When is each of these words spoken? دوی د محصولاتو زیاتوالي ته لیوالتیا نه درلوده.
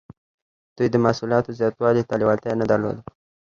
دوی 0.77 0.87
د 0.91 0.95
محصولاتو 1.05 1.55
زیاتوالي 1.59 2.03
ته 2.09 2.13
لیوالتیا 2.21 2.53
نه 2.61 2.65
درلوده. 2.71 3.01